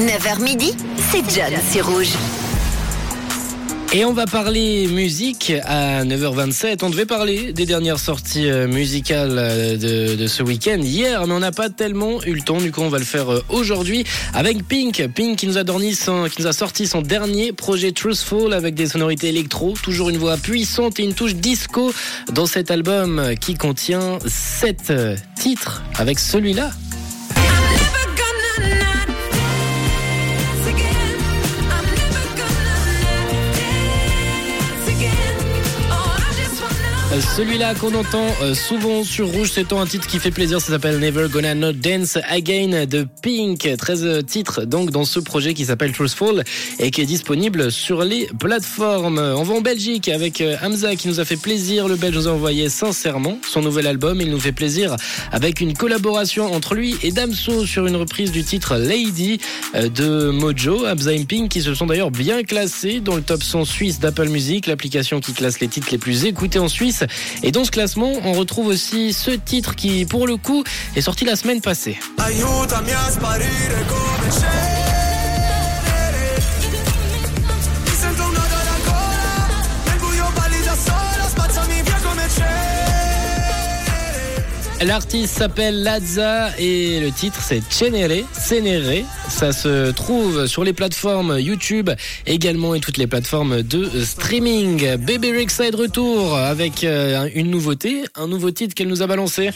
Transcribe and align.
9h 0.00 0.42
midi, 0.42 0.74
c'est 1.10 1.22
John 1.30 1.52
sur 1.70 1.86
Rouge. 1.86 2.14
Et 3.92 4.06
on 4.06 4.14
va 4.14 4.24
parler 4.24 4.86
musique 4.86 5.52
à 5.64 6.04
9h27. 6.06 6.78
On 6.82 6.88
devait 6.88 7.04
parler 7.04 7.52
des 7.52 7.66
dernières 7.66 7.98
sorties 7.98 8.48
euh, 8.48 8.66
musicales 8.66 9.36
euh, 9.36 9.76
de, 9.76 10.14
de 10.14 10.26
ce 10.26 10.42
week-end 10.42 10.78
hier, 10.80 11.26
mais 11.26 11.34
on 11.34 11.40
n'a 11.40 11.52
pas 11.52 11.68
tellement 11.68 12.22
eu 12.22 12.32
le 12.32 12.40
temps. 12.40 12.56
Du 12.56 12.72
coup, 12.72 12.80
on 12.80 12.88
va 12.88 12.98
le 12.98 13.04
faire 13.04 13.30
euh, 13.30 13.44
aujourd'hui 13.50 14.04
avec 14.32 14.66
Pink. 14.66 15.06
Pink 15.14 15.36
qui 15.36 15.46
nous 15.46 15.58
a, 15.58 15.64
dormi 15.64 15.94
son, 15.94 16.28
qui 16.30 16.40
nous 16.40 16.48
a 16.48 16.54
sorti 16.54 16.86
son 16.86 17.02
dernier 17.02 17.52
projet 17.52 17.92
Truthful 17.92 18.54
avec 18.54 18.74
des 18.74 18.86
sonorités 18.86 19.28
électro, 19.28 19.74
toujours 19.82 20.08
une 20.08 20.16
voix 20.16 20.38
puissante 20.38 20.98
et 20.98 21.02
une 21.02 21.14
touche 21.14 21.34
disco 21.34 21.92
dans 22.32 22.46
cet 22.46 22.70
album 22.70 23.34
qui 23.38 23.54
contient 23.54 24.18
7 24.26 24.94
titres 25.36 25.82
avec 25.98 26.18
celui-là. 26.18 26.70
Celui-là 37.18 37.74
qu'on 37.74 37.92
entend 37.94 38.24
euh, 38.40 38.54
souvent 38.54 39.02
sur 39.02 39.26
Rouge, 39.26 39.50
c'est 39.52 39.72
un 39.72 39.84
titre 39.84 40.06
qui 40.06 40.20
fait 40.20 40.30
plaisir, 40.30 40.60
ça 40.60 40.68
s'appelle 40.68 41.00
Never 41.00 41.26
Gonna 41.28 41.56
Not 41.56 41.72
Dance 41.72 42.16
Again 42.28 42.86
de 42.86 43.04
Pink. 43.20 43.68
13 43.76 44.24
titres 44.26 44.64
donc 44.64 44.92
dans 44.92 45.04
ce 45.04 45.18
projet 45.18 45.52
qui 45.52 45.64
s'appelle 45.64 45.90
Truthful 45.90 46.44
et 46.78 46.92
qui 46.92 47.00
est 47.00 47.06
disponible 47.06 47.72
sur 47.72 48.04
les 48.04 48.28
plateformes. 48.38 49.18
On 49.18 49.42
va 49.42 49.54
en 49.54 49.60
Belgique 49.60 50.08
avec 50.08 50.40
euh, 50.40 50.56
Hamza 50.62 50.94
qui 50.94 51.08
nous 51.08 51.18
a 51.18 51.24
fait 51.24 51.36
plaisir. 51.36 51.88
Le 51.88 51.96
Belge 51.96 52.14
nous 52.14 52.28
a 52.28 52.30
envoyé 52.30 52.68
sincèrement 52.68 53.38
son 53.42 53.60
nouvel 53.60 53.88
album. 53.88 54.20
Il 54.20 54.30
nous 54.30 54.40
fait 54.40 54.52
plaisir 54.52 54.94
avec 55.32 55.60
une 55.60 55.74
collaboration 55.74 56.52
entre 56.52 56.76
lui 56.76 56.94
et 57.02 57.10
Damso 57.10 57.66
sur 57.66 57.88
une 57.88 57.96
reprise 57.96 58.30
du 58.30 58.44
titre 58.44 58.76
Lady 58.76 59.40
euh, 59.74 59.88
de 59.88 60.30
Mojo. 60.30 60.86
Hamza 60.86 61.12
et 61.12 61.24
Pink 61.24 61.50
qui 61.50 61.60
se 61.60 61.74
sont 61.74 61.86
d'ailleurs 61.86 62.12
bien 62.12 62.44
classés 62.44 63.00
dans 63.00 63.16
le 63.16 63.22
top 63.22 63.42
100 63.42 63.64
suisse 63.64 63.98
d'Apple 63.98 64.28
Music, 64.28 64.68
l'application 64.68 65.18
qui 65.18 65.32
classe 65.32 65.58
les 65.58 65.66
titres 65.66 65.88
les 65.90 65.98
plus 65.98 66.24
écoutés 66.24 66.60
en 66.60 66.68
Suisse. 66.68 66.99
Et 67.42 67.52
dans 67.52 67.64
ce 67.64 67.70
classement, 67.70 68.12
on 68.24 68.32
retrouve 68.32 68.66
aussi 68.68 69.12
ce 69.12 69.30
titre 69.30 69.74
qui, 69.74 70.04
pour 70.04 70.26
le 70.26 70.36
coup, 70.36 70.64
est 70.96 71.00
sorti 71.00 71.24
la 71.24 71.36
semaine 71.36 71.60
passée. 71.60 71.98
L'artiste 84.82 85.36
s'appelle 85.36 85.82
Lazza 85.82 86.58
et 86.58 87.00
le 87.00 87.12
titre 87.12 87.38
c'est 87.42 87.62
Cenere, 87.70 88.24
Cenere. 88.32 89.04
Ça 89.28 89.52
se 89.52 89.90
trouve 89.90 90.46
sur 90.46 90.64
les 90.64 90.72
plateformes 90.72 91.38
YouTube 91.38 91.90
également 92.26 92.74
et 92.74 92.80
toutes 92.80 92.96
les 92.96 93.06
plateformes 93.06 93.62
de 93.62 93.90
streaming. 94.02 94.96
Baby 94.96 95.32
Rexa 95.32 95.66
est 95.66 95.72
de 95.72 95.76
retour 95.76 96.34
avec 96.34 96.82
euh, 96.84 97.28
une 97.34 97.50
nouveauté, 97.50 98.04
un 98.14 98.26
nouveau 98.26 98.50
titre 98.52 98.74
qu'elle 98.74 98.88
nous 98.88 99.02
a 99.02 99.06
balancé. 99.06 99.50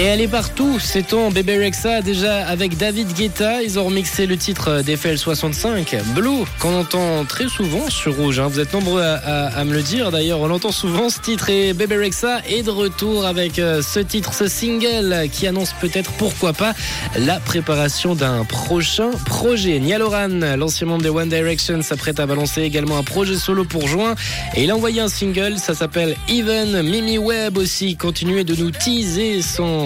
Et 0.00 0.04
elle 0.04 0.20
est 0.20 0.28
partout, 0.28 0.78
c'est 0.78 1.08
ton 1.08 1.32
bébé 1.32 1.58
Rexa 1.58 2.02
déjà 2.02 2.46
avec 2.46 2.76
David 2.76 3.12
Guetta. 3.14 3.64
Ils 3.64 3.80
ont 3.80 3.84
remixé 3.86 4.26
le 4.26 4.36
titre 4.36 4.80
d'Eiffel 4.82 5.18
65, 5.18 5.96
Blue, 6.14 6.44
qu'on 6.60 6.78
entend 6.78 7.24
très 7.24 7.48
souvent 7.48 7.90
sur 7.90 8.14
Rouge. 8.14 8.38
Hein. 8.38 8.46
Vous 8.46 8.60
êtes 8.60 8.72
nombreux 8.72 9.02
à, 9.02 9.64
me 9.64 9.72
le 9.74 9.82
dire 9.82 10.12
d'ailleurs, 10.12 10.38
on 10.38 10.46
l'entend 10.46 10.70
souvent 10.70 11.10
ce 11.10 11.18
titre. 11.18 11.50
Et 11.50 11.72
bébé 11.72 11.96
Rexa 11.96 12.42
est 12.48 12.62
de 12.62 12.70
retour 12.70 13.26
avec 13.26 13.58
euh, 13.58 13.82
ce 13.82 13.98
titre, 13.98 14.34
ce 14.34 14.46
single 14.46 15.28
qui 15.32 15.48
annonce 15.48 15.72
peut-être, 15.80 16.12
pourquoi 16.12 16.52
pas, 16.52 16.74
la 17.16 17.40
préparation 17.40 18.14
d'un 18.14 18.44
prochain 18.44 19.10
projet. 19.26 19.80
Nialoran, 19.80 20.56
l'ancien 20.56 20.86
membre 20.86 21.02
de 21.02 21.10
One 21.10 21.28
Direction, 21.28 21.82
s'apprête 21.82 22.20
à 22.20 22.26
balancer 22.26 22.62
également 22.62 22.98
un 22.98 23.02
projet 23.02 23.34
solo 23.34 23.64
pour 23.64 23.88
juin. 23.88 24.14
Et 24.54 24.62
il 24.62 24.70
a 24.70 24.76
envoyé 24.76 25.00
un 25.00 25.08
single, 25.08 25.58
ça 25.58 25.74
s'appelle 25.74 26.14
Even. 26.28 26.82
Mimi 26.82 27.18
Webb 27.18 27.58
aussi 27.58 27.96
continuait 27.96 28.44
de 28.44 28.54
nous 28.54 28.70
teaser 28.70 29.42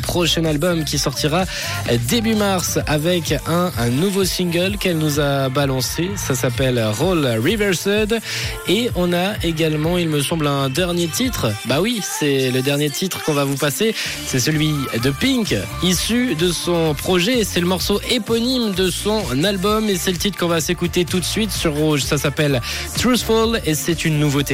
prochain 0.00 0.44
album 0.44 0.84
qui 0.84 0.98
sortira 0.98 1.44
début 2.08 2.34
mars 2.34 2.78
avec 2.86 3.34
un, 3.46 3.72
un 3.78 3.88
nouveau 3.90 4.24
single 4.24 4.76
qu'elle 4.78 4.98
nous 4.98 5.20
a 5.20 5.48
balancé. 5.48 6.10
Ça 6.16 6.34
s'appelle 6.34 6.82
Roll 6.98 7.26
Reversed. 7.26 8.20
Et 8.68 8.90
on 8.94 9.12
a 9.12 9.34
également, 9.42 9.98
il 9.98 10.08
me 10.08 10.20
semble, 10.20 10.46
un 10.46 10.68
dernier 10.68 11.08
titre. 11.08 11.52
Bah 11.66 11.80
oui, 11.80 12.00
c'est 12.02 12.50
le 12.50 12.62
dernier 12.62 12.90
titre 12.90 13.22
qu'on 13.24 13.34
va 13.34 13.44
vous 13.44 13.56
passer. 13.56 13.94
C'est 14.26 14.40
celui 14.40 14.72
de 15.02 15.10
Pink, 15.10 15.54
issu 15.82 16.34
de 16.34 16.50
son 16.52 16.94
projet. 16.94 17.44
C'est 17.44 17.60
le 17.60 17.66
morceau 17.66 18.00
éponyme 18.10 18.72
de 18.72 18.90
son 18.90 19.22
album 19.44 19.88
et 19.88 19.96
c'est 19.96 20.12
le 20.12 20.18
titre 20.18 20.38
qu'on 20.38 20.48
va 20.48 20.60
s'écouter 20.60 21.04
tout 21.04 21.20
de 21.20 21.24
suite 21.24 21.52
sur 21.52 21.74
Rouge. 21.74 22.02
Ça 22.02 22.18
s'appelle 22.18 22.60
Truthful 22.98 23.60
et 23.64 23.74
c'est 23.74 24.04
une 24.04 24.18
nouveauté. 24.18 24.44